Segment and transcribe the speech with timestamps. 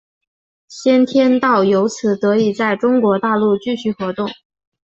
[0.67, 4.27] 先天道由此得以在中国大陆继续活动。